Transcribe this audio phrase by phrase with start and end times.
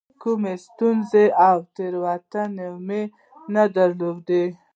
[0.21, 3.01] کومه ستونزه او تېروتنه مو
[3.53, 4.43] نه درلوده.